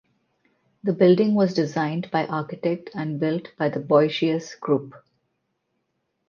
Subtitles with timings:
[0.81, 4.95] The building was designed by architect and built by the Bouygues group.